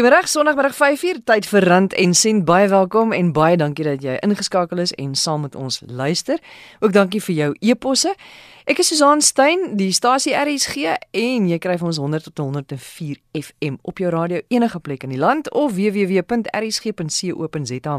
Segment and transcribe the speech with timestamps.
[0.00, 2.44] Goeiemôre, Sondagmiddag 5uur, tyd vir Rand en Sent.
[2.48, 6.40] Baie welkom en baie dankie dat jy ingeskakel is en saam met ons luister.
[6.80, 8.14] Ook dankie vir jou e-posse.
[8.70, 13.80] Ek is Susan Stein, die stasie RSG en jy kry ons 100 tot 104 FM
[13.82, 16.92] op jou radio enige plek in die land of www.rsg.co.za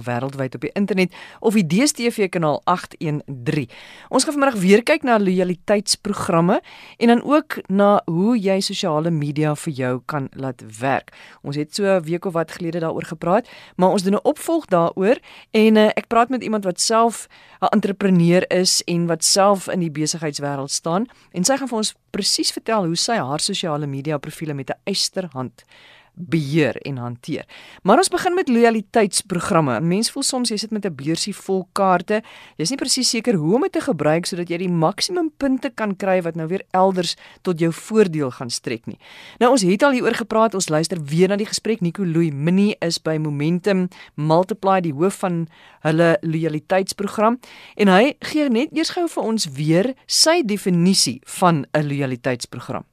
[0.05, 1.11] wêreldwyd op die internet
[1.41, 3.67] of die DStv kanaal 813.
[4.13, 6.61] Ons gaan vanmiddag weer kyk na lojaliteitsprogramme
[7.03, 11.11] en dan ook na hoe jy sosiale media vir jou kan laat werk.
[11.43, 14.65] Ons het so 'n week of wat gelede daaroor gepraat, maar ons doen 'n opvolg
[14.65, 15.17] daaroor
[15.51, 17.27] en uh, ek praat met iemand wat self
[17.59, 21.95] 'n entrepreneur is en wat self in die besigheidswêreld staan en sy gaan vir ons
[22.09, 25.65] presies vertel hoe sy haar sosiale media profile met 'n eysterhand
[26.13, 27.45] beheer en hanteer.
[27.83, 29.79] Maar ons begin met lojaliteitsprogramme.
[29.79, 32.21] Mense voel soms jy sit met 'n beursie vol kaarte.
[32.57, 35.95] Jy's nie presies seker hoe om dit te gebruik sodat jy die maksimum punte kan
[35.95, 38.97] kry wat nou weer elders tot jou voordeel gaan strek nie.
[39.39, 40.53] Nou ons het al hieroor gepraat.
[40.53, 41.81] Ons luister weer na die gesprek.
[41.81, 45.47] Nico Louw Mini is by Momentum Multiply die hoof van
[45.79, 47.39] hulle lojaliteitsprogram
[47.75, 52.90] en hy gee net eers gou vir ons weer sy definisie van 'n lojaliteitsprogram.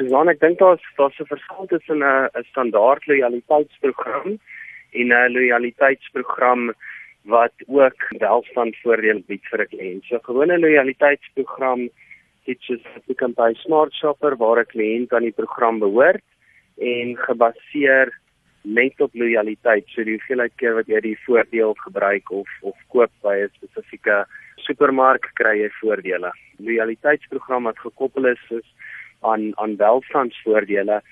[0.00, 4.38] Susan, ek dink daar's daar's 'n verskil tussen 'n 'n standaard lojaliteitsprogram
[5.00, 6.72] en 'n lojaliteitsprogram
[7.24, 10.04] wat ook welstandvoordele bied vir 'n kliënt.
[10.04, 11.90] So 'n gewone lojaliteitsprogram
[12.48, 16.24] het soos 'n kan by Smart Shopper waar 'n kliënt aan die program behoort
[16.78, 18.08] en gebaseer
[18.62, 19.84] net op lojaliteit.
[19.88, 24.24] So die hoeveelheid keer wat jy die voordeel gebruik of of koop by 'n spesifieke
[24.56, 26.32] supermark kry jy voordele.
[26.58, 28.68] Lojaliteitsprogram wat gekoppel is is
[29.20, 31.02] aan aan welstandsvoordele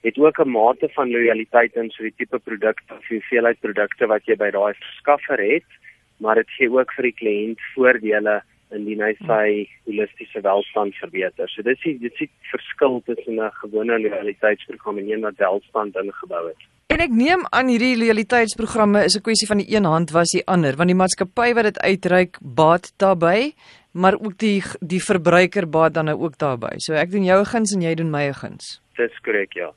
[0.00, 4.26] het ook 'n mate van lojaliteit in so die tipe produkte of hoeveelheid produkte wat
[4.26, 5.70] jy by daai verskaffer het,
[6.16, 8.42] maar dit gee ook vir die kliënt voordele
[8.76, 9.46] indien hy sy
[9.88, 11.48] holistiese welstand verbeter.
[11.48, 16.48] So dis die dis die verskil tussen 'n gewone lojaliteitsprogram en een wat welstand ingebou
[16.48, 16.62] het.
[16.88, 20.46] En ek neem aan hierdie lojaliteitsprogramme is 'n kwessie van die een hand was die
[20.46, 23.52] ander, want die maatskappy wat dit uitreik baat daarbey,
[23.92, 26.78] maar ook die die verbruiker baat dan nou ook daarbey.
[26.78, 28.80] So ek doen jou guns en jy doen my guns.
[28.96, 29.72] Dis korrek, ja.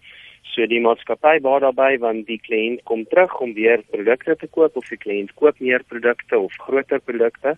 [0.54, 4.76] So die maatskappy baat daarbey want die kliënt kom terug om weer produkte te koop
[4.76, 7.58] of die kliënt koop meer produkte of groter produkte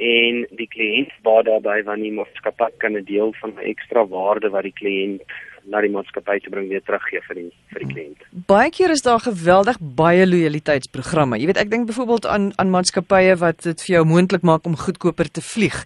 [0.00, 4.48] en die kliënt baat daarbey want die maatskappy kan 'n deel van die ekstra waarde
[4.50, 5.22] wat die kliënt
[5.70, 8.24] na die maatskappy te bring weer teruggee vir die vir die kliënt.
[8.50, 11.38] Baie keer is daar geweldig baie lojaliteitsprogramme.
[11.38, 14.76] Jy weet, ek dink byvoorbeeld aan aan maatskappye wat dit vir jou moontlik maak om
[14.78, 15.76] goedkoper te vlieg.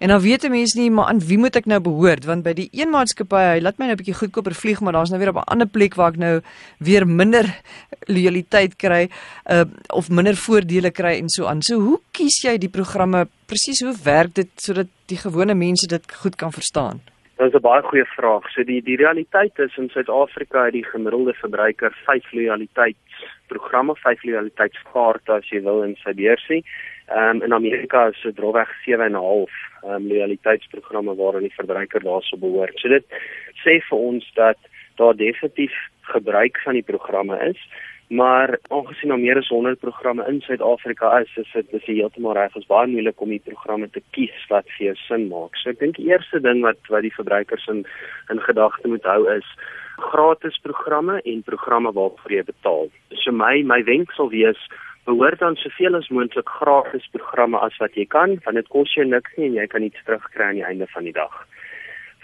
[0.00, 2.52] En dan weet 'n mens nie maar aan wie moet ek nou behoort want by
[2.52, 5.32] die een maatskappy, hy laat my nou 'n bietjie goedkoper vlieg, maar daar's nou weer
[5.32, 6.40] op 'n ander plek waar ek nou
[6.78, 7.46] weer minder
[8.14, 9.08] lojaliteit kry
[9.50, 11.62] uh, of minder voordele kry en so aan.
[11.62, 13.28] So hoe kies jy die programme?
[13.46, 17.00] Presies hoe werk dit sodat die gewone mense dit goed kan verstaan?
[17.40, 18.50] Dit is 'n baie goeie vraag.
[18.52, 25.32] So die die realiteit is in Suid-Afrika het die gemiddelde verbruiker 5 lojaliteitsprogramme, 5 lojaliteitskaarte
[25.32, 26.64] as jy wil in sy beursie.
[27.08, 29.52] Ehm um, in Amerika is dit droweg 7 en 'n half
[29.82, 32.78] ehm um, lojaliteitsprogramme waaraan die verbruiker daarso behoort.
[32.78, 33.04] So dit
[33.64, 34.58] sê vir ons dat
[34.96, 37.60] daar definitief gebruik van die programme is
[38.10, 42.56] maar aangesien daar meer as 100 programme in Suid-Afrika is, is dit dis heeltemal reg,
[42.58, 45.54] is baie moeilik om die programme te kies wat vir jou sin maak.
[45.60, 47.84] So ek dink die eerste ding wat wat die verbruikers in
[48.34, 49.46] in gedagte moet hou is
[50.10, 52.90] gratis programme en programme waarvoor jy betaal.
[53.22, 54.58] So my my wenk sal wees
[55.06, 59.06] behoort dan soveel as moontlik gratis programme as wat jy kan, want dit kos jou
[59.06, 61.46] niks nie en jy kan iets terugkry aan die einde van die dag.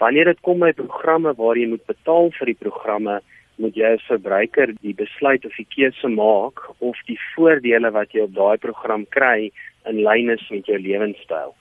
[0.03, 3.21] Wanneer dit kom by programme waar jy moet betaal vir die programme,
[3.57, 8.21] moet jy as verbruiker die besluit of die keuse maak of die voordele wat jy
[8.27, 9.51] op daai program kry
[9.89, 11.53] in lyn is met jou lewenstyl.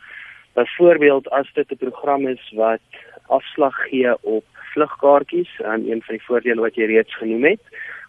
[0.56, 2.86] Byvoorbeeld as dit 'n program is wat
[3.28, 4.44] afslag gee op
[4.74, 7.64] vlugkaartjies, en een van die voordele wat jy reeds genoem het,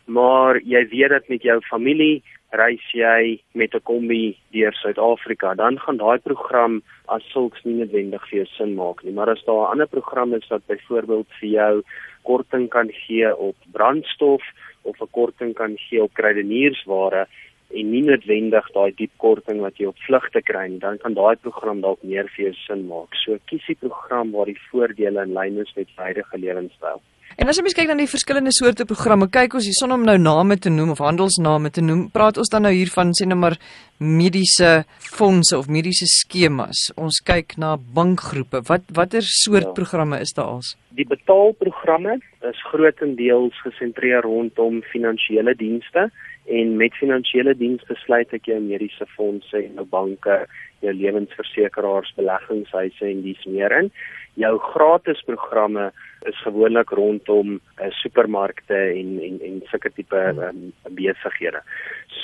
[0.06, 2.24] maar jy weet dat met jou familie
[2.56, 8.24] reis jy met 'n kombi deur Suid-Afrika, dan gaan daai program as sulks nie noodwendig
[8.30, 9.14] vir jou sin maak nie.
[9.14, 11.84] Maar as daar 'n ander program is wat byvoorbeeld vir jou
[12.30, 14.44] korting kan gee op brandstof
[14.84, 17.28] of 'n korting kan gee op kruideniersware
[17.76, 21.36] en nie noodwendig daai diep korting wat jy op vlugte kry nie, dan kan daai
[21.36, 23.16] program dalk meer vir jou sin maak.
[23.24, 27.02] So kies die program waar die voordele in lyn is met huidige lewenstyl.
[27.36, 30.16] En as jy mens kyk na die verskillende soorte programme, kyk ons hierson om nou
[30.18, 33.38] name te noem of handelsname te noem, praat ons dan nou hier van sê net
[33.38, 33.58] maar
[34.00, 34.72] mediese
[35.04, 36.88] fondse of mediese skemas.
[36.98, 38.64] Ons kyk na bankgroepe.
[38.70, 39.76] Wat watter soort ja.
[39.78, 40.74] programme is daar als?
[40.98, 46.08] Die betaalprogramme is grootendeels gesentreer rondom finansiële dienste
[46.48, 50.46] en met finansiële dienste sluit ek jou mediese fondse en jou banke
[50.86, 53.90] jou lewensversekeraars, beleggingshuise en dies meer in.
[54.38, 55.90] Jou gratis programme
[56.30, 61.64] is gewoonlik rondom uh, supermarkte en en en sulke tipe um, besighede.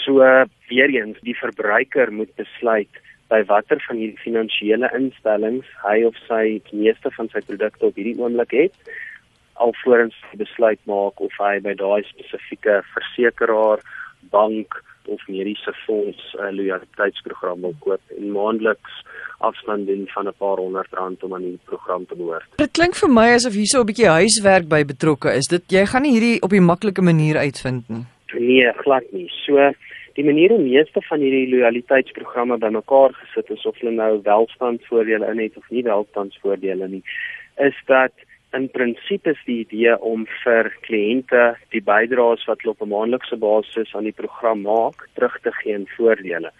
[0.03, 3.01] So uh, weer eens, die verbruiker moet besluit
[3.31, 7.97] by watter van hierdie finansiële instellings hy of sy die meeste van sy produkte op
[7.97, 8.93] hierdie oomblik het
[9.61, 13.83] alvorens besluit maak of hy by daai spesifieke versekeraar,
[14.33, 18.93] bank of mediese fonds 'n uh, loyaliteitsprogram wil koop en maandeliks
[19.37, 22.47] afstand doen van 'n paar honderd rand om aan die program te behoort.
[22.55, 25.47] Dit klink vir my asof hier so 'n bietjie huiswerk by betrokke is.
[25.47, 28.05] Dit jy gaan nie hierdie op die maklike manier uitvind nie.
[28.33, 29.29] Nee, glad nie.
[29.45, 29.71] So
[30.13, 35.39] die manier hoe meeste van hierdie loyaliteitsprogramme bymekaar gesit is of hulle nou welstandsvoordele in
[35.39, 37.03] het of nie welstandsvoordele nie,
[37.57, 38.11] is dat
[38.53, 43.37] in prinsipie is die idee om vir kliënte die bydraes wat hulle op 'n maandelikse
[43.37, 46.51] basis aan die program maak, terug te gee in voordele.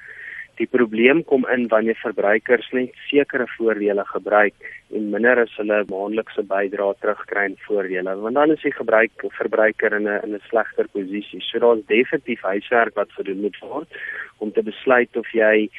[0.57, 4.53] Die probleem kom in wanneer verbruikers net sekere voordele gebruik
[4.93, 9.93] en minder as hulle maandelikse bydrae terugkry in voordele, want dan is die gebruik verbruiker
[9.93, 11.41] in 'n in 'n slegter posisie.
[11.41, 13.89] So daar's definitief huiswerk wat gedoen moet word
[14.37, 15.69] om te besluit of jy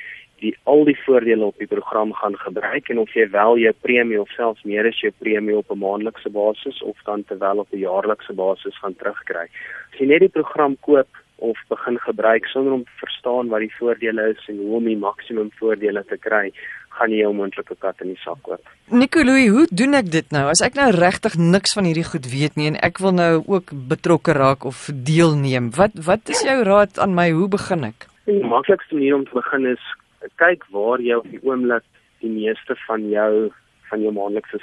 [0.44, 4.20] die al die voordele op die program gaan gebruik en of jy wel jou premie
[4.20, 7.84] of selfs meer as jou premie op 'n maandelikse basis of dan terwyl op 'n
[7.88, 9.46] jaarlikse basis gaan terugkry.
[9.92, 13.74] As jy net die program koop of begin gebruik sonder om te verstaan wat die
[13.78, 16.52] voordele is en hoe om die maksimum voordele te kry,
[16.88, 18.62] gaan jy 'n moontlike kat in die sak koop.
[18.90, 20.48] Nicolou, hoe doen ek dit nou?
[20.50, 23.72] As ek nou regtig niks van hierdie goed weet nie en ek wil nou ook
[23.88, 27.30] betrokke raak of deelneem, wat wat is jou raad aan my?
[27.30, 28.06] Hoe begin ek?
[28.26, 29.82] Die maklikste manier om te begin is
[30.36, 31.84] kyk waar jy op die oomblik
[32.20, 33.50] die meeste van jou
[33.90, 34.58] van jou maandelikse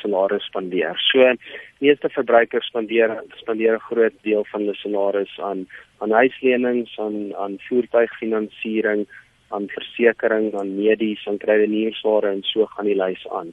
[0.00, 0.96] salaris spandeer.
[1.10, 1.34] So
[1.84, 3.12] meeste verbruikers spandeer
[3.42, 5.66] spandeer 'n groot deel van hulle salaris aan
[6.00, 9.06] aan huislenings, aan aan voertuigfinansiering,
[9.48, 13.52] aan versekerings, aan medies, aan kredietware en so gaan die lys aan.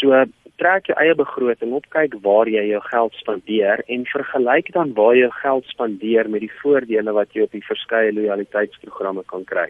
[0.00, 0.16] So
[0.60, 5.16] trek jou eie begroting op, kyk waar jy jou geld spandeer en vergelyk dan waar
[5.16, 9.68] jy jou geld spandeer met die voordele wat jy op die verskeie loyaliteitsprogramme kan kry.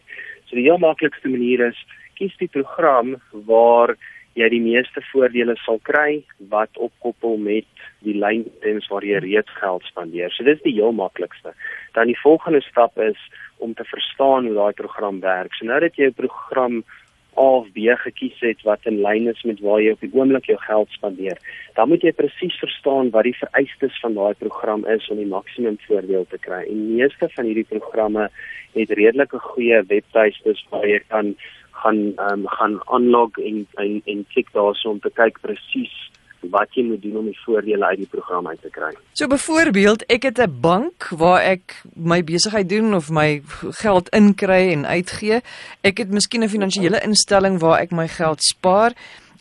[0.48, 1.78] So die heel maklikste manier is
[2.18, 3.16] kies die program
[3.50, 3.94] waar
[4.38, 6.22] jy die meeste voordele sal kry
[6.52, 7.66] wat opkoppel met
[8.06, 10.30] die lynitems waar jy reeds geld spandeer.
[10.34, 11.54] So dis die heel maklikste.
[11.98, 13.18] Dan die volgende stap is
[13.58, 15.54] om te verstaan hoe daai program werk.
[15.54, 16.82] So nou dat jy 'n program
[17.38, 20.48] A of B gekies het wat in lyn is met waar jy op die oomblik
[20.50, 21.38] jou geld spandeer,
[21.74, 25.78] dan moet jy presies verstaan wat die vereistes van daai program is om die maksimum
[25.86, 26.64] voordeel te kry.
[26.66, 28.28] En meeste van hierdie programme
[28.74, 31.34] het redelike goeie webtuistes waar jy kan
[31.80, 35.94] gaan um, gaan aanlog en en, en klik daarso om te kyk presies
[36.50, 38.90] wat jy moet doen om die voordele uit die program uit te kry.
[39.12, 43.42] So byvoorbeeld, ek het 'n bank waar ek my besigheid doen of my
[43.82, 45.40] geld inkry en uitgee.
[45.80, 48.92] Ek het miskien 'n finansiële instelling waar ek my geld spaar.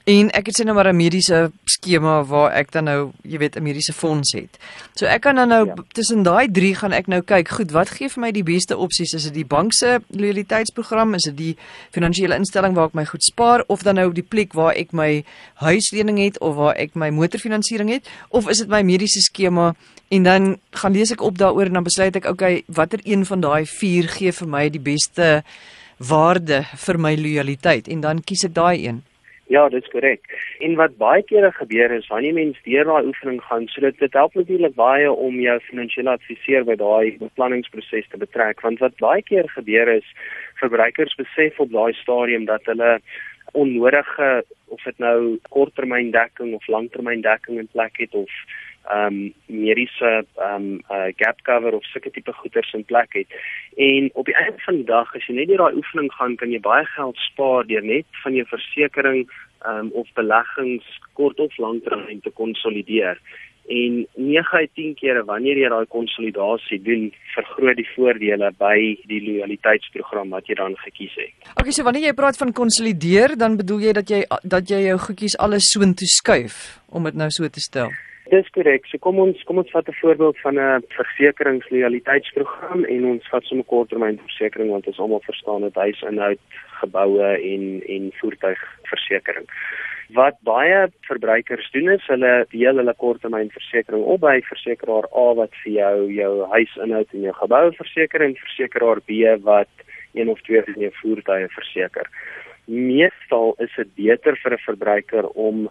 [0.09, 3.56] En ek het sê nou maar 'n mediese skema waar ek dan nou, jy weet,
[3.56, 4.57] 'n mediese fonds het.
[4.95, 5.73] So ek kan dan nou ja.
[5.91, 9.13] tussen daai drie gaan ek nou kyk, goed, wat gee vir my die beste opsies?
[9.13, 11.13] Is dit die bank se loyaliteitsprogram?
[11.13, 11.57] Is dit die
[11.91, 15.23] finansiële instelling waar ek my goed spaar of dan nou die plek waar ek my
[15.53, 19.75] huislening het of waar ek my motorfinansiering het of is dit my mediese skema?
[20.07, 23.39] En dan gaan lees ek op daaroor en dan besluit ek, okay, watter een van
[23.42, 25.44] daai vier gee vir my die beste
[25.97, 29.04] waarde vir my loyaliteit en dan kies ek daai een.
[29.49, 30.27] Ja, dit is korrek.
[30.61, 34.13] En wat baie kere gebeur is wanneer mense deur daai oefening gaan, so dit dit
[34.13, 39.23] help natuurlik baie om jou finansiële adviseur by daai beplanningsproses te betrek, want wat baie
[39.25, 40.06] keer gebeur is
[40.61, 42.99] verbruikers besef op daai stadium dat hulle
[43.57, 44.29] onnodige
[44.69, 48.29] of dit nou korttermyndekking of langtermyndekking in plek het of
[48.88, 53.28] um, mediese ehm um, uh, gap cover of sulke tipe goederes in plek het.
[53.76, 56.62] En op die einde van die dag as jy net daai oefening gaan, kan jy
[56.64, 62.21] baie geld spaar deur net van jou versekerings ehm um, of beleggings kort of langtermyn
[62.24, 63.19] te konsolideer.
[63.69, 67.04] En 9 uit 10 kere wanneer jy daai konsolidasie doen,
[67.36, 68.78] vergroot die voordele by
[69.12, 71.52] die loyaliteitsprogram wat jy dan gekies het.
[71.54, 74.24] Okay, so wanneer jy praat van konsolideer, dan bedoel jy dat jy
[74.56, 77.94] dat jy jou goedjies alles soontoe skuif om dit nou so te stel.
[78.30, 78.86] Dis korrek.
[78.86, 83.66] So kom ons kom ons vat 'n voorbeeld van 'n versekeringsloyaliteitsprogram en ons vat sommer
[83.66, 86.40] korttermynversekering want ons almal verstaan dit huis inhoud,
[86.81, 89.48] geboue en en voertuigversekering.
[90.14, 95.74] Wat baie verbruikers doen is hulle deel hulle korttermynversekering op by versekeraar A wat vir
[95.74, 99.74] jou jou huis inhoud en jou geboue verseker en versekeraar B wat
[100.14, 102.06] een of twee van jou voertuie verseker.
[102.66, 105.69] Meestal is dit beter vir 'n verbruiker om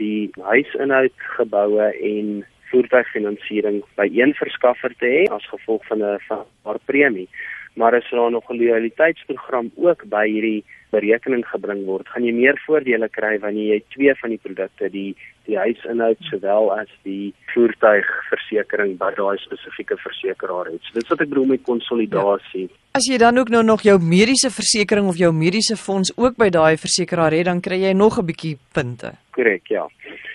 [0.00, 2.40] die huisinhoud, geboue en
[2.70, 6.18] voertuigfinansiering by een verskaffer te hê as gevolg van 'n
[6.62, 7.28] paar premie.
[7.74, 12.58] Maar as daar nog 'n loyaliteitsprogram ook by hierdie berekening gebring word, gaan jy meer
[12.66, 15.14] voordele kry wanneer jy twee van die produkte, die
[15.50, 20.82] die huisinhoud sowel as die voertuigversekering by daai spesifieke versekeraar het.
[20.84, 22.68] So dit is wat ek bedoel met konsolidasie.
[22.68, 22.76] Ja.
[23.00, 26.50] As jy dan ook nou nog jou mediese versekerings of jou mediese fonds ook by
[26.54, 29.14] daai versekeraar het, dan kry jy nog 'n bietjie punte.
[29.34, 29.88] Korrek, ja.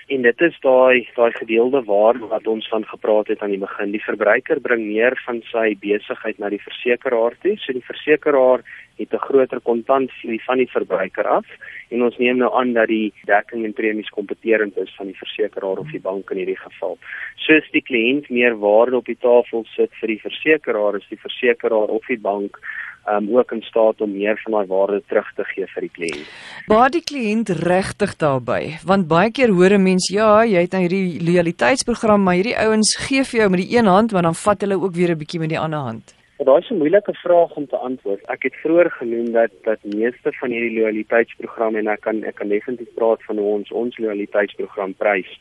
[0.08, 3.92] En dit is daai daai gedeelde waarde wat ons van gepraat het aan die begin.
[3.92, 7.56] Die verbruiker bring meer van sy besigheid na die versekeraar toe.
[7.58, 8.62] So die versekeraar
[8.98, 11.46] het 'n groter kontantvloei van die verbruiker af
[11.90, 15.78] en ons neem nou aan dat die dekking en premies kompeterend is van die versekeraar
[15.78, 16.98] of die bank in hierdie geval.
[17.36, 21.88] Soos die kliënt meer waarde op die tafel sit vir die versekeraar, is die versekeraar
[21.88, 22.60] of die bank
[23.08, 26.30] um ook in staat om meer van daai waarde terug te gee vir die kliënt.
[26.68, 30.82] Waar die kliënt regtig daarbey, want baie keer hoor 'n mens ja, jy het nou
[30.82, 34.62] hierdie loyaliteitsprogram, maar hierdie ouens gee vir jou met die een hand, maar dan vat
[34.62, 36.15] hulle ook weer 'n bietjie met die ander hand.
[36.38, 38.26] Maar daai is 'n moeilike vraag om te antwoord.
[38.26, 42.48] Ek het vroeër genoem dat dat meeste van hierdie loyaliteitsprogramme en ek kan ek kan
[42.48, 45.32] definitief praat van ons ons loyaliteitsprogram prys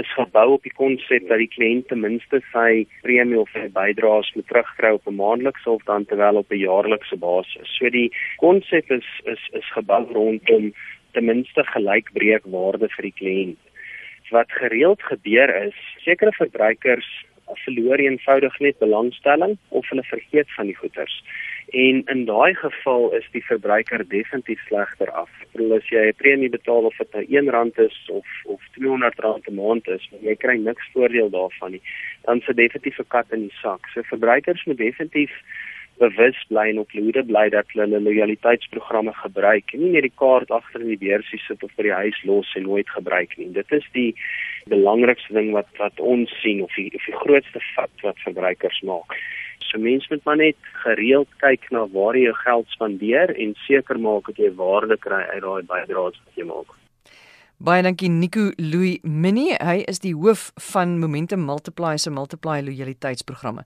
[0.00, 4.32] is gebou op die konsep dat die kliënt ten minste sy premie of sy bydraes
[4.34, 7.68] moet terugkry op 'n maandelikse of dan terwyl op 'n jaarlikse basis.
[7.78, 10.72] So die konsep is is is gebou rondom
[11.12, 13.58] ten minste gelykbreekwaarde vir die kliënt.
[14.30, 20.76] Wat gereeld gebeur is, sekere verbruikers verloor eenvoudig net belangstelling of hulle vergeet van die
[20.76, 21.22] goederes.
[21.66, 25.30] En in daai geval is die verbruiker definitief slegter af.
[25.52, 29.54] Bedoel as jy 'n premie betaal of dit nou R1 is of of R200 'n
[29.54, 31.82] maand is, jy kry niks voordeel daarvan nie.
[32.24, 33.88] Dan se definitief 'n kat in die sak.
[33.88, 35.32] So verbruikers moet definitief
[35.98, 40.18] bewus bly en op hoede bly dat hulle hulle loyaliteitsprogramme gebruik en nie net die
[40.22, 43.48] kaart agter in die beursie sit of by die huis los en nooit gebruik nie.
[43.56, 44.12] Dit is die
[44.72, 49.16] belangrikste ding wat wat ons sien of die, of die grootste fout wat verbruikers maak.
[49.66, 53.98] So mense moet maar net gereeld kyk na waar jy jou geld spandeer en seker
[53.98, 56.76] maak dat jy waarde kry uit daai bydraes wat jy maak.
[57.56, 59.54] Baie dankie Nico Louis Mini.
[59.56, 63.62] Hy is die hoof van Momentum Multiply se Multiply loyaliteitsprogramme.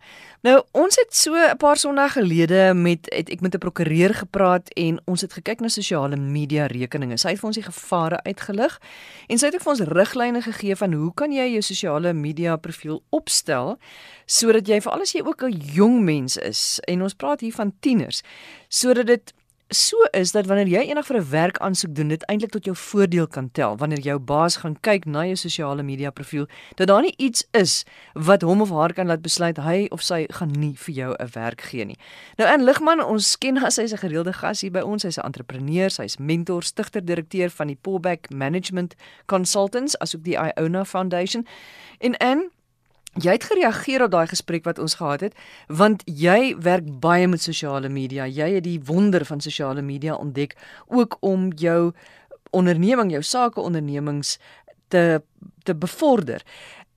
[0.46, 4.68] Nou, ons het so 'n paar sondae gelede met het ek met 'n prokureur gepraat
[4.76, 7.18] en ons het gekyk na sosiale media rekeninge.
[7.18, 8.80] Sy het vir ons die gevare uitgelig
[9.26, 12.56] en sy het ook vir ons riglyne gegee van hoe kan jy jou sosiale media
[12.56, 13.78] profiel opstel
[14.26, 17.72] sodat jy veral as jy ook 'n jong mens is en ons praat hier van
[17.80, 18.22] tieners
[18.68, 19.34] sodat dit
[19.70, 22.76] so is dat wanneer jy eendag vir 'n werk aansoek doen, dit eintlik tot jou
[22.76, 27.02] voordeel kan tel wanneer jou baas gaan kyk na jou sosiale media profiel, dat daar
[27.02, 27.84] nie iets is
[28.14, 31.28] wat hom of haar kan laat besluit hy of sy gaan nie vir jou 'n
[31.32, 31.98] werk gee nie.
[32.36, 35.24] Nou in Ligman, ons ken as hy's 'n gereelde gas hier by ons, hy's 'n
[35.24, 38.94] entrepreneur, hy's mentor, stigter, direkteur van die Pullback Management
[39.26, 41.46] Consultants, asook die Iona Foundation.
[41.98, 42.50] En in
[43.18, 45.34] Jy het gereageer op daai gesprek wat ons gehad het,
[45.66, 48.26] want jy werk baie met sosiale media.
[48.26, 51.92] Jy het die wonder van sosiale media ontdek ook om jou
[52.50, 54.38] onderneming, jou sake ondernemings
[54.88, 55.22] te
[55.62, 56.42] te bevorder.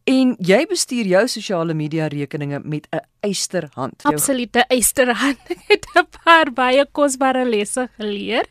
[0.04, 4.04] En jy bestuur jou sosiale media rekeninge met 'n eysterhand.
[4.10, 5.40] Absolute eysterhand.
[5.50, 8.48] Ek het 'n paar baie kosbare lesse geleer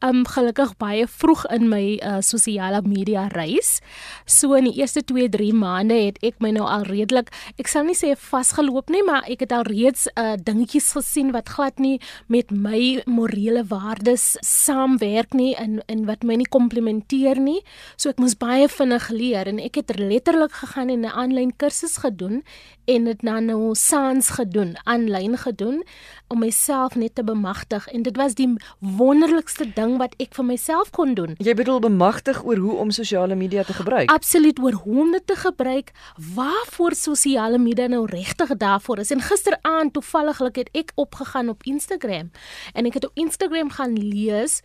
[0.00, 3.80] um gelukkig baie vroeg in my uh, sosiale media reis.
[4.24, 7.28] So in die eerste 2-3 maande het ek my nou al redelik,
[7.60, 11.52] ek sou nie sê vasgeloop nie, maar ek het al reeds uh, dingetjies gesien wat
[11.52, 11.98] glad nie
[12.32, 17.60] met my morele waardes saamwerk nie en en wat my nie komplementeer nie.
[17.96, 22.00] So ek moes baie vinnig leer en ek het letterlik gegaan en 'n aanlyn kursus
[22.00, 22.42] gedoen
[22.90, 25.82] en dit dan nou saans gedoen, aanlyn gedoen
[26.28, 30.92] om myself net te bemagtig en dit was die wonderlikste ding wat ek vir myself
[30.96, 31.34] kon doen.
[31.42, 34.08] Jy bedoel bemagtig oor hoe om sosiale media te gebruik?
[34.12, 35.92] Absoluut oor hoe om dit te gebruik,
[36.36, 39.10] waarvoor sosiale media nou regtig daarvoor is.
[39.10, 42.30] En gisteraand toevalliglik het ek opgegaan op Instagram
[42.72, 44.60] en ek het op Instagram gaan lees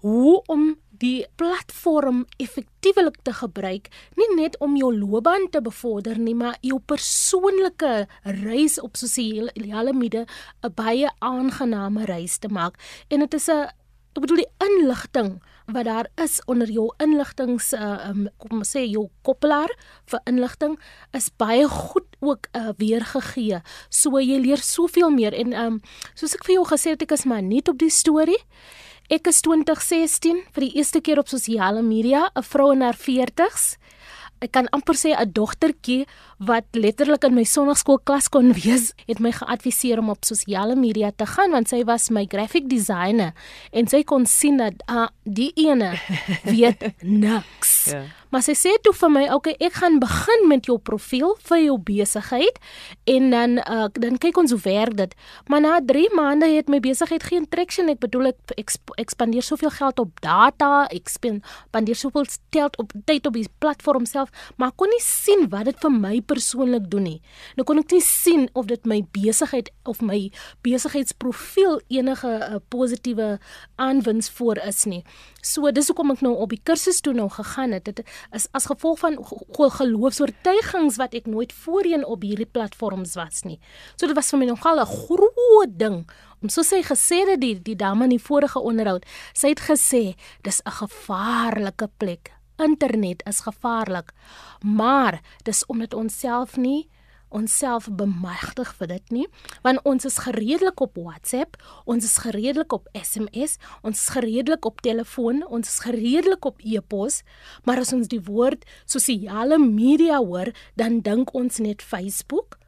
[0.00, 3.88] hoe om die platform effektiewelik te gebruik,
[4.18, 8.06] nie net om jou loopbaan te bevorder nie, maar jou persoonlike
[8.42, 10.26] reis op sosiale media
[10.62, 12.74] 'n baie aangename reis te maak.
[13.08, 13.70] En dit is 'n
[14.18, 18.82] ek bedoel die inligting wat daar is onder jou inligtings uh, um, kom ons sê
[18.88, 19.70] jou koppelaar
[20.10, 20.78] vir inligting
[21.12, 23.60] is baie goed ook uh, weergegee.
[23.90, 25.80] So jy leer soveel meer en um,
[26.14, 28.40] soos ek vir jou gesê het ek is maar nie op die storie
[29.08, 33.78] Ek is 2016 vir die eerste keer op sosiale media, 'n vrou in haar 40's.
[34.44, 36.06] Ek kan amper sê 'n dogtertjie
[36.38, 41.24] wat letterlik in my sonnaarskoolklas kon wees, het my geadviseer om op sosiale media te
[41.24, 43.32] gaan want sy was my graphic designer
[43.72, 45.96] en sy kon sien dat uh, die ene
[46.44, 46.92] weet
[47.24, 47.90] niks.
[47.90, 48.17] Ja.
[48.30, 51.58] Maar sy sê toe vir my, "Oké, okay, ek gaan begin met jou profiel vir
[51.58, 52.58] jou besigheid
[53.04, 55.14] en dan uh, dan kyk ons hoe werk dit."
[55.46, 57.88] Maar na 3 maande het my besigheid geen traction.
[57.88, 63.26] Ek bedoel ek exp expandeer soveel geld op data, ek spandeer soveel geld op tyd
[63.26, 67.20] op die platform self, maar kon nie sien wat dit vir my persoonlik doen nie.
[67.56, 70.30] Nou kon ek nie sien of dit my besigheid of my
[70.62, 73.38] besigheidsprofiel enige uh, positiewe
[73.76, 75.04] aanwins voor is nie.
[75.42, 77.88] So dis hoekom ek nou op die kursus toe nou gegaan het.
[77.88, 79.18] Dit is as gevolg van
[79.78, 83.58] geloofsvertuigings wat ek nooit voorheen op hierdie platforms was nie.
[83.96, 86.10] So dit was vir my nogal 'n groot ding.
[86.42, 90.14] Om so sê gesê dat die die dame in die vorige onderhoud, sy het gesê
[90.42, 92.32] dis 'n gevaarlike plek.
[92.58, 94.12] Internet is gevaarlik.
[94.62, 96.88] Maar dis omdat ons self nie
[97.34, 99.26] onsself bemagtig vir dit nie
[99.66, 104.80] want ons is gereedelik op WhatsApp, ons is gereedelik op SMS, ons is gereedelik op
[104.84, 107.22] telefoon, ons is gereedelik op e-pos,
[107.64, 112.58] maar as ons die woord sosiale media hoor, dan dink ons net Facebook.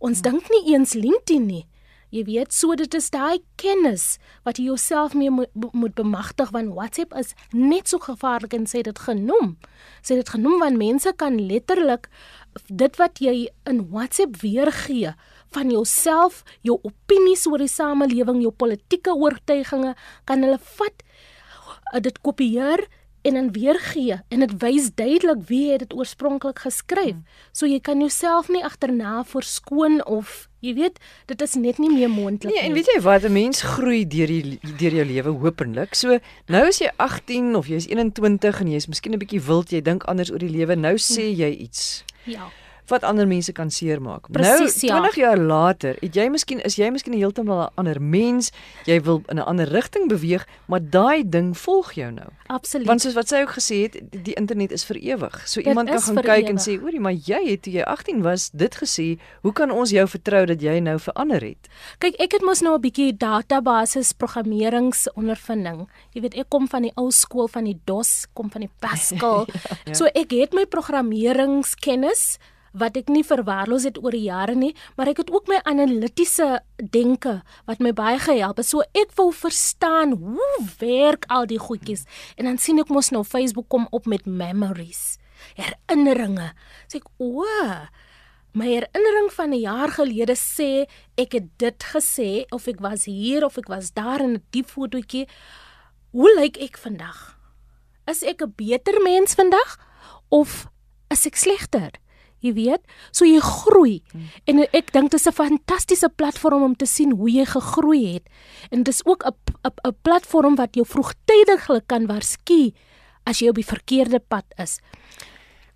[0.00, 0.30] Ons hmm.
[0.30, 1.66] dink nie eens LinkedIn nie.
[2.10, 6.72] Jy weet, so dit is daai kennis wat jy jouself mee moet, moet bemagtig want
[6.74, 9.52] WhatsApp is net so gevaarlik en sê dit genoem.
[10.02, 12.08] Sê dit genoem want mense kan letterlik
[12.66, 15.14] dit wat jy in WhatsApp weergee
[15.54, 21.02] van jouself, jou opinies oor die samelewing, jou politieke oortuigings, kan hulle vat
[21.94, 22.86] uh, dit kopieer
[23.22, 27.18] en dan weergee en dit wys duidelik wie het dit oorspronklik geskryf.
[27.18, 27.24] Hmm.
[27.52, 32.08] So jy kan jouself nie agterna verskoon of jy weet, dit is net nie meer
[32.12, 32.56] moontlik nie.
[32.56, 35.94] Nee, en weet jy wat, 'n mens groei deur die deur jou lewe hopelik.
[35.94, 39.40] So nou is jy 18 of jy is 21 en jy is miskien 'n bietjie
[39.40, 40.76] wild, jy dink anders oor die lewe.
[40.76, 41.36] Nou sê hmm.
[41.36, 42.04] jy iets.
[42.26, 42.52] Ja
[42.90, 44.28] wat ander mense kan seermaak.
[44.28, 45.22] Nou 20 ja.
[45.26, 48.50] jaar later, het jy miskien is jy miskien heeltemal 'n ander mens,
[48.84, 52.28] jy wil in 'n ander rigting beweeg, maar daai ding volg jou nou.
[52.46, 52.86] Absoluut.
[52.86, 55.48] Want soos wat sy ook gesê het, die, internet is vir ewig.
[55.48, 58.22] So dit iemand kan gaan kyk en sê, "Oorie, maar jy het toe jy 18
[58.22, 62.32] was dit gesê, hoe kan ons jou vertrou dat jy nou verander het?" Kyk, ek
[62.32, 65.88] het mos nou 'n bietjie database programmeringsondervinding.
[66.12, 69.46] Jy weet, ek kom van die ou skool van die DOS, kom van die Pascal.
[69.46, 69.94] ja, ja.
[69.94, 72.38] So ek het my programmeringskennis
[72.72, 76.60] wat ek nie verwaarloos het oor die jare nie, maar ek het ook my analitiese
[76.78, 78.68] denke wat my baie gehelp het.
[78.68, 82.06] So ek wou verstaan hoe werk al die goedjies.
[82.36, 85.18] En dan sien ek mos nou Facebook kom op met memories,
[85.58, 86.52] herinneringe.
[86.86, 87.44] Sê ek, "O,
[88.52, 93.44] my herinnering van 'n jaar gelede sê ek het dit gesê of ek was hier
[93.44, 95.28] of ek was daar in 'n diep fotootjie.
[96.10, 97.38] Hoe lyk ek vandag?
[98.06, 99.78] Is ek 'n beter mens vandag
[100.28, 100.66] of
[101.08, 101.90] is ek slegter?"
[102.40, 102.80] Jy weet,
[103.12, 104.02] so jy groei.
[104.12, 104.28] Hmm.
[104.44, 108.26] En ek dink dit is 'n fantastiese platform om te sien hoe jy gegroei het.
[108.70, 112.72] En dit is ook 'n 'n platform wat jou vroegtydig kan waarsku
[113.24, 114.80] as jy op die verkeerde pad is.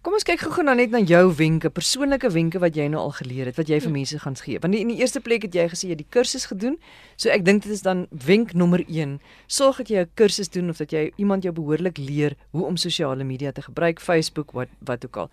[0.04, 3.14] Kom ons kyk gou-gou nou net na jou wenke, persoonlike wenke wat jy nou al
[3.16, 3.96] geleer het, wat jy vir hmm.
[3.96, 4.58] mense gaan gee.
[4.60, 6.76] Want in die eerste plek het jy gesê jy die kursus gedoen.
[7.16, 9.14] So ek dink dit is dan wenk nommer 1.
[9.48, 12.76] Sorg dat jy 'n kursus doen of dat jy iemand jou behoorlik leer hoe om
[12.76, 15.30] sosiale media te gebruik, Facebook, wat wat ook al.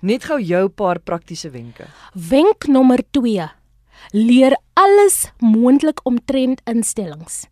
[0.00, 1.84] Net gou jou paar praktiese wenke.
[2.14, 3.48] Wenk nommer 2.
[4.16, 7.44] Leer alles moontlik omtrent instellings.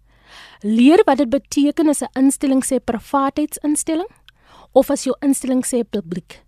[0.65, 4.09] Leer wat dit beteken as 'n instelling sê privaatheidsinstelling
[4.73, 6.43] of as jou instelling sê publiek.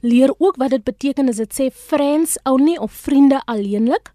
[0.00, 4.12] Leer ook wat dit beteken as dit sê friends only of vriende alleenlik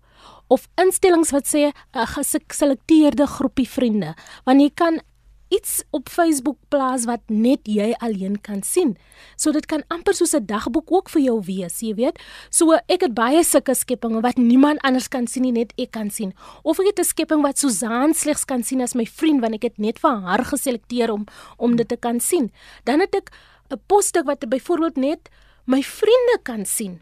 [0.47, 2.07] of instellings wat sê 'n
[2.47, 4.15] geselekteerde groepie vriende.
[4.45, 5.01] Want jy kan
[5.49, 8.95] iets op Facebook plaas wat net jy alleen kan sien.
[9.35, 12.19] So dit kan amper soos 'n dagboek ook vir jou wees, jy weet.
[12.49, 16.09] So ek het baie sulke skepinge wat niemand anders kan sien nie, net ek kan
[16.09, 16.33] sien.
[16.63, 19.63] Of ek het 'n skepping wat Susan slegs kan sien as my vriend want ek
[19.63, 21.25] het net vir haar geselekteer om
[21.57, 22.51] om dit te kan sien.
[22.83, 23.31] Dan het ek
[23.69, 25.29] 'n posstuk wat byvoorbeeld net
[25.65, 27.01] my vriende kan sien.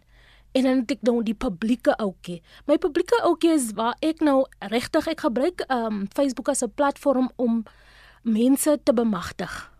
[0.51, 2.41] En dan het ek nou die publieke ouetjie.
[2.65, 7.29] My publieke ouetjie is waar ek nou regtig ek gebruik um Facebook as 'n platform
[7.35, 7.63] om
[8.21, 9.71] mense te bemagtig.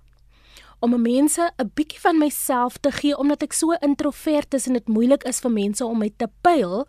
[0.80, 4.88] Om mense 'n bietjie van myself te gee omdat ek so introvert is en dit
[4.88, 6.86] moeilik is vir mense om my te pyl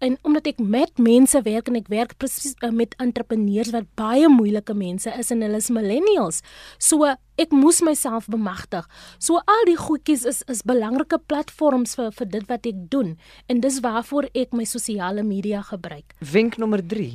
[0.00, 4.28] en omdat ek met mense werk en ek werk presies uh, met entrepreneurs wat baie
[4.28, 6.40] moeilike mense is en hulle is millennials.
[6.78, 8.84] So ek moes myself bemagtig.
[9.18, 13.14] So al die goedjies is is belangrike platforms vir vir dit wat ek doen
[13.48, 16.14] en dis waarvoor ek my sosiale media gebruik.
[16.20, 17.08] Wenk nommer 3.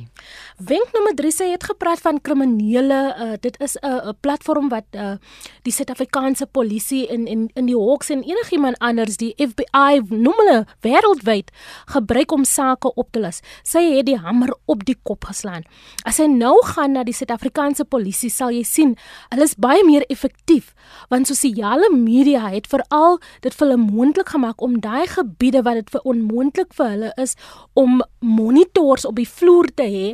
[0.58, 4.68] Wenk nommer 3 sê jy het gepraat van kriminele uh, dit is 'n uh, platform
[4.68, 5.16] wat uh,
[5.62, 10.66] die Suid-Afrikaanse polisie in in in die Hawks en enigiemand anders die FBI noem hulle
[10.82, 11.50] wêreldwyd
[11.86, 13.40] gebruik om sake op te los.
[13.62, 15.64] Sy het die hamer op die kop geslaan.
[16.04, 18.96] As jy nou gaan na die Suid-Afrikaanse polisie sal jy sien
[19.30, 20.72] hulle is baie meer effektief
[21.12, 25.94] want sosiale media het veral dit vir hulle moontlik gemaak om daai gebiede wat dit
[25.94, 27.36] vir onmoontlik vir hulle is
[27.84, 30.08] om monitors op die vloer te hê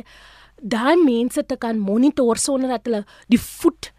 [0.63, 3.91] daai mense te kan monitor sonder dat hulle die voet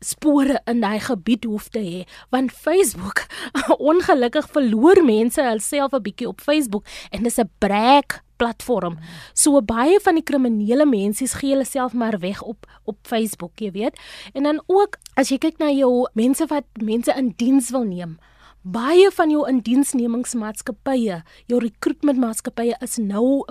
[0.00, 2.00] spore in daai gebied hoef te hê.
[2.32, 3.26] Want Facebook
[3.90, 8.98] ongelukkig verloor mense hulself 'n bietjie op Facebook en dis 'n breek platform.
[9.36, 13.70] So baie van die kriminele mensies gee hulle self maar weg op op Facebook, jy
[13.76, 14.00] weet.
[14.34, 18.18] En dan ook as jy kyk na jou mense wat mense in diens wil neem.
[18.60, 23.44] Baie van jou indiensnemingsmaatskappye, jou recruitmentmaatskappye is nou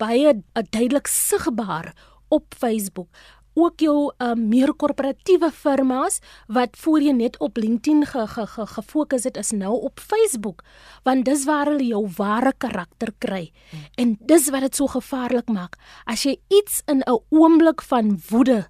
[0.00, 1.92] baie duidelik sigbaar
[2.34, 3.08] op Facebook
[3.56, 6.20] ook jou um, meer korporatiewe firmas
[6.52, 10.62] wat voorheen net op LinkedIn ge, ge, ge, gefokus het is nou op Facebook
[11.08, 13.86] want dis waar hulle jou ware karakter kry hmm.
[13.96, 18.66] en dis wat dit so gevaarlik maak as jy iets in 'n oomblik van woede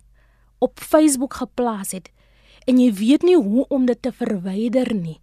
[0.58, 2.10] op Facebook geplaas het
[2.66, 5.20] en jy weet nie hoe om dit te verwyder nie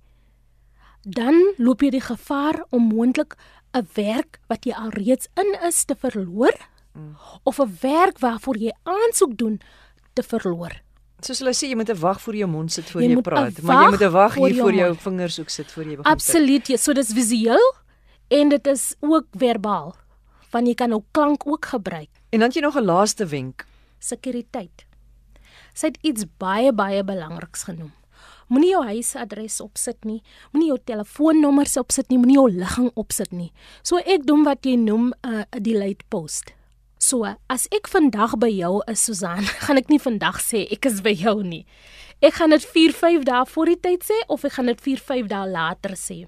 [1.03, 3.35] dan loop jy die gevaar om moontlik
[3.73, 6.53] 'n werk wat jy alreeds in is te verloor
[6.93, 7.15] mm.
[7.43, 9.61] of 'n werk waarvoor jy aansoek doen
[10.13, 10.81] te verloor.
[11.19, 13.83] Soos hulle sê jy moet wag voor jou mond sit voor jy, jy praat, maar
[13.83, 16.11] jy moet wag hier voor jou vingers ook sit voor jy begin.
[16.11, 17.73] Absoluut, ja, so dis visueel
[18.27, 19.95] en dit is ook verbaal.
[20.51, 22.09] Want jy kan ook klank ook gebruik.
[22.29, 23.65] En dan jy nog 'n laaste wenk,
[23.99, 24.85] sekuriteit.
[25.73, 27.91] Sy het iets baie baie belangriks genoem.
[28.47, 33.51] Moenie jou huisadres opsit nie, moenie jou telefoonnommers opsit nie, moenie jou ligging opsit nie.
[33.81, 36.53] So ek doen wat jy noem 'n uh, delete post.
[37.03, 41.01] So, as ek vandag by jou is, Susan, gaan ek nie vandag sê ek is
[41.03, 41.65] by jou nie.
[42.23, 45.49] Ek gaan dit 4-5 dae voor die tyd sê of ek gaan dit 4-5 dae
[45.51, 46.21] later sê.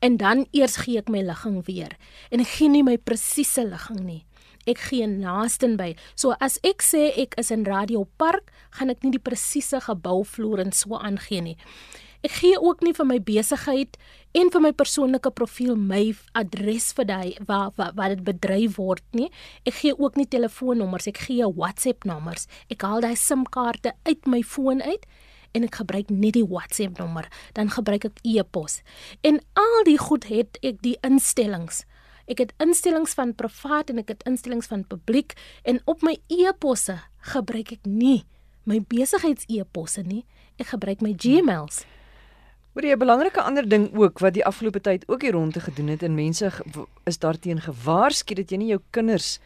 [0.00, 1.92] En dan eers gee ek my ligging weer.
[2.32, 4.22] En ek gee nie my presiese ligging nie.
[4.64, 5.92] Ek gee naasten by.
[6.16, 10.64] So as ek sê ek is in Radio Park, gaan ek nie die presiese gebouvloer
[10.64, 11.58] en so aangee nie.
[12.24, 14.00] Ek gee ook nie vir my besigheid
[14.32, 16.02] en vir my persoonlike profiel my
[16.38, 19.30] adres vir daai waar waar waar dit bedryf word nie.
[19.66, 22.46] Ek gee ook nie telefoonnommers, ek gee WhatsApp nommers.
[22.70, 25.06] Ek haal daai SIM-kaarte uit my foon uit
[25.54, 27.26] en ek gebruik net die WhatsApp nommer,
[27.58, 28.84] dan gebruik ek e-pos.
[29.26, 31.82] En al die goed het ek die instellings.
[32.30, 35.34] Ek het instellings van privaat en ek het instellings van publiek
[35.66, 37.00] en op my e-posse
[37.34, 38.22] gebruik ek nie
[38.68, 40.22] my besigheids-e-posse nie.
[40.60, 41.82] Ek gebruik my Gmails.
[41.82, 41.99] Hmm.
[42.74, 45.88] Jy 'n belangrike ander ding ook wat die afgelope tyd ook hier rond te gedoen
[45.88, 46.52] het en mense
[47.04, 49.40] is daarteen gewaarsku dat jy nie jou kinders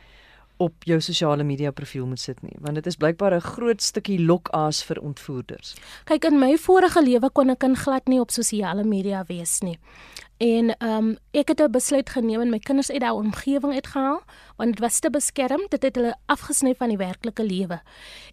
[0.57, 4.21] op jou sosiale media profiel moet sit nie want dit is blykbaar 'n groot stukkie
[4.21, 5.75] lokaas vir ontvoerders.
[6.05, 9.79] Kyk in my vorige lewe kon ek in glad nie op sosiale media wees nie.
[10.39, 14.23] En ehm um, ek het 'n besluit geneem en my kinders uit daai omgewing uitgehaal
[14.57, 17.81] want dit was te beskerm, dit het hulle afgesny van die werklike lewe.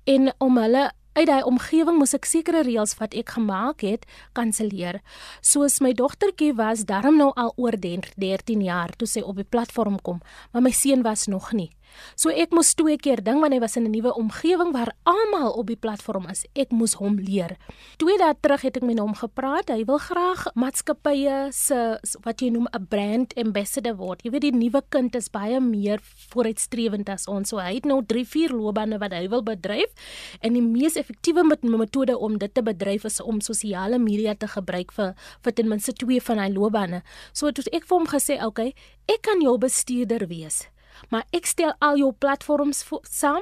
[0.03, 4.05] En om hulle uit daai omgewing moes ek sekere reëls wat ek gemaak het
[4.37, 5.01] kanselleer.
[5.43, 9.99] Soos my dogtertjie was darm nou al oor 13 jaar toe sy op die platform
[9.99, 10.21] kom,
[10.51, 11.71] maar my seun was nog nie.
[12.15, 15.51] So ek moes twee keer ding want hy was in 'n nuwe omgewing waar almal
[15.51, 16.45] op die platform is.
[16.55, 17.57] Ek moes hom leer.
[17.97, 19.69] Twee dae terug het ek met hom gepraat.
[19.69, 24.21] Hy wil graag maatskappye se wat jy noem 'n brand ambassador word.
[24.23, 25.99] Jy weet die nuwe kind is baie meer
[26.31, 27.49] vooruitstrewend as ons.
[27.49, 29.91] So hy het nou 3, 4 loopbane wat hy wil bedryf
[30.41, 34.91] en die mees effektiewe metode om dit te bedryf is om sosiale media te gebruik
[34.91, 37.01] vir vir ten minste twee van hy loopbane.
[37.33, 38.73] So het ek vir hom gesê, "Oké, okay,
[39.07, 40.67] ek kan jou bestuurder wees."
[41.09, 43.41] Maar ek stel al jou platforms saam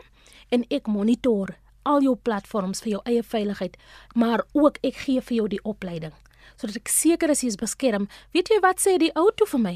[0.50, 3.78] en ek monitor al jou platforms vir jou eie veiligheid,
[4.16, 6.14] maar ook ek gee vir jou die opleiding
[6.60, 8.10] sodat ek seker is jy is beskerm.
[8.36, 9.76] Weet jy wat sê die ou toe vir my?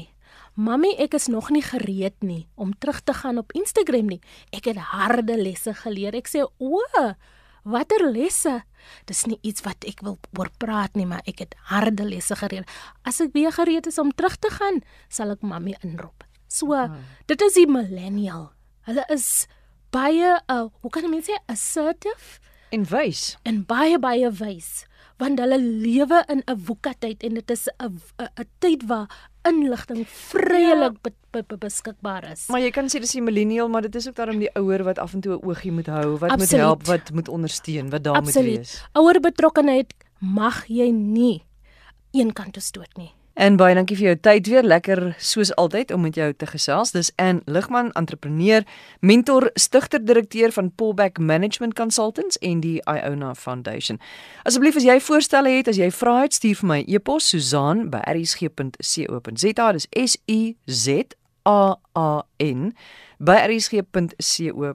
[0.54, 4.20] Mamy, ek is nog nie gereed nie om terug te gaan op Instagram nie.
[4.54, 6.14] Ek het harde lesse geleer.
[6.14, 6.78] Ek sê, "O,
[7.64, 8.62] watter lesse?"
[9.06, 12.64] Dis nie iets wat ek wil oor praat nie, maar ek het harde lesse geleer.
[13.04, 16.24] As ek weer gereed is om terug te gaan, sal ek mamy inroep.
[16.54, 17.02] So hmm.
[17.26, 18.52] dit is die millennial.
[18.86, 19.46] Hulle is
[19.94, 22.40] baie uh hoe kan mense sê assertive
[22.74, 24.84] en wys en baie baie wys
[25.22, 29.06] want hulle lewe in 'n woeka tyd en dit is 'n 'n tyd waar
[29.44, 31.00] inligting vryelik ja.
[31.02, 32.48] be, be, be, beskikbaar is.
[32.48, 34.98] Maar jy kan sê dis die millennial, maar dit is ook daarom die ouer wat
[34.98, 36.50] af en toe 'n oogie moet hou, wat Absoluut.
[36.50, 38.48] moet help, wat moet ondersteun, wat daar Absoluut.
[38.48, 38.82] moet wees.
[38.92, 41.44] Ouer betrokkenheid mag jy nie
[42.10, 43.12] eenkant toe stoot nie.
[43.34, 44.62] En baie dankie vir jou tyd weer.
[44.62, 46.92] Lekker soos altyd om met jou te gesels.
[46.94, 48.62] Dis Ann Ligman, entrepreneur,
[49.00, 53.98] mentor, stigter-direkteur van Pullback Management Consultants en die Iona Foundation.
[54.46, 58.04] Asseblief as jy voorstelle het, as jy vrae het, stuur vir my e-pos Susan by
[58.14, 59.72] rsg.co.za.
[59.72, 62.70] Dis S U Z A A N
[63.18, 64.74] by rsg.co.za.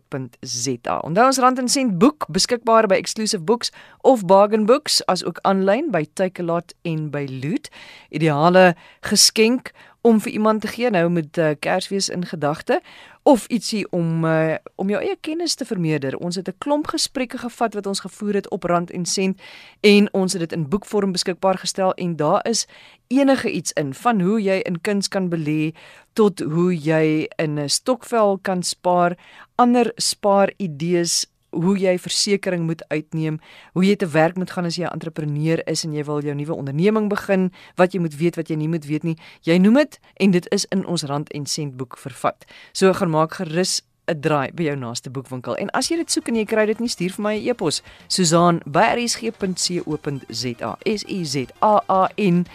[1.03, 3.71] Onthou ons rand en sent boek beskikbaar by Exclusive Books
[4.01, 7.69] of Bargain Books as ook aanlyn by Takealot en by Loot.
[8.09, 12.81] Ideale geskenk om vir iemand te gee nou met uh, Kersfees in gedagte
[13.23, 16.17] of ietsie om uh, om jou eie kennis te vermeerder.
[16.17, 19.41] Ons het 'n klomp gesprekke gevat wat ons gevoer het op Rand en Sent
[19.81, 22.67] en ons het dit in boekvorm beskikbaar gestel en daar is
[23.07, 25.75] enige iets in van hoe jy in kuns kan belê
[26.13, 29.17] tot hoe jy in 'n stokvel kan spaar,
[29.55, 33.39] ander spaar idees hoe jy versekerings moet uitneem,
[33.73, 36.35] hoe jy te werk moet gaan as jy 'n entrepreneur is en jy wil jou
[36.35, 39.17] nuwe onderneming begin, wat jy moet weet, wat jy nie moet weet nie.
[39.41, 42.45] Jy noem dit en dit is in ons rand en sent boek vervat.
[42.73, 45.55] So gaan maak gerus 'n draai by jou naaste boekwinkel.
[45.55, 47.81] En as jy dit soek en jy kry dit nie, stuur vir my 'n e-pos.
[48.07, 50.77] Susan@rsg.co.za.
[50.85, 52.45] S U Z A A N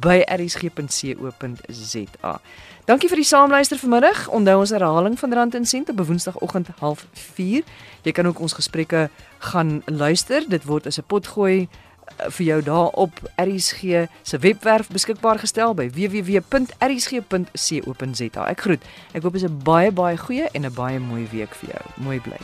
[0.00, 2.40] by rsg.co.za.
[2.86, 4.28] Dankie vir die saamluister vanmiddag.
[4.30, 7.66] Onthou ons herhaling van Rand en Sent op Woensdagoggend 04:30.
[8.02, 10.48] Jy kan ook ons gesprekke gaan luister.
[10.48, 11.68] Dit word as 'n potgooi eh,
[12.30, 13.80] vir jou daar op RSG
[14.22, 18.46] se webwerf beskikbaar gestel by www.rsg.co.za.
[18.46, 18.82] Ek groet.
[19.12, 21.82] Ek hoop dit is 'n baie baie goeie en 'n baie mooi week vir jou.
[21.96, 22.38] Mooi bly.